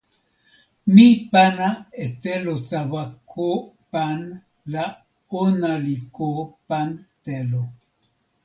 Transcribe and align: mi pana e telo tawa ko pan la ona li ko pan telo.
mi 0.93 1.07
pana 1.31 1.67
e 2.05 2.05
telo 2.23 2.53
tawa 2.69 3.03
ko 3.31 3.49
pan 3.91 4.19
la 4.73 4.85
ona 5.43 5.71
li 5.85 5.95
ko 6.15 6.27
pan 6.67 6.89
telo. 7.25 7.61